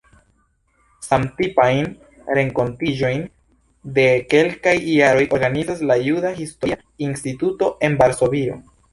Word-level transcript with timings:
Samtipajn 1.07 1.89
renkontiĝojn 2.37 3.19
de 3.97 4.05
kelkaj 4.31 4.73
jaroj 4.93 5.25
organizas 5.39 5.83
la 5.91 5.97
Juda 6.05 6.31
Historia 6.39 6.79
Instituto 7.09 7.69
en 7.89 7.99
Varsovio. 8.01 8.57